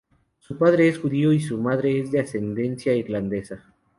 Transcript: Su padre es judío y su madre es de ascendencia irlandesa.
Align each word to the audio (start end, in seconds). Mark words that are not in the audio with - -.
Su 0.39 0.57
padre 0.57 0.87
es 0.87 0.97
judío 0.97 1.31
y 1.31 1.39
su 1.39 1.59
madre 1.59 1.99
es 1.99 2.09
de 2.09 2.21
ascendencia 2.21 2.95
irlandesa. 2.95 3.71